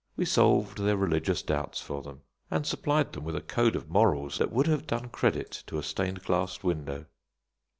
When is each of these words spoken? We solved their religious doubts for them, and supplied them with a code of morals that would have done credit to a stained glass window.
We 0.15 0.25
solved 0.25 0.79
their 0.79 0.97
religious 0.97 1.43
doubts 1.43 1.79
for 1.79 2.01
them, 2.01 2.21
and 2.49 2.65
supplied 2.65 3.13
them 3.13 3.23
with 3.23 3.35
a 3.35 3.39
code 3.41 3.75
of 3.75 3.87
morals 3.91 4.39
that 4.39 4.51
would 4.51 4.65
have 4.65 4.87
done 4.87 5.09
credit 5.09 5.51
to 5.67 5.77
a 5.77 5.83
stained 5.83 6.23
glass 6.23 6.63
window. 6.63 7.05